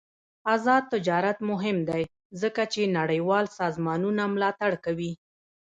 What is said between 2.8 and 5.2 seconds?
نړیوال سازمانونه ملاتړ کوي.